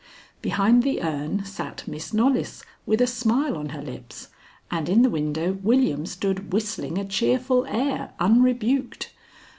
Behind 0.41 0.81
the 0.81 1.03
urn 1.03 1.45
sat 1.45 1.87
Miss 1.87 2.11
Knollys, 2.11 2.63
with 2.87 3.01
a 3.01 3.05
smile 3.05 3.55
on 3.55 3.69
her 3.69 3.83
lips, 3.83 4.29
and 4.71 4.89
in 4.89 5.03
the 5.03 5.11
window 5.11 5.51
William 5.61 6.07
stood 6.07 6.51
whistling 6.51 6.97
a 6.97 7.05
cheerful 7.05 7.67
air, 7.67 8.11
unrebuked. 8.19 9.11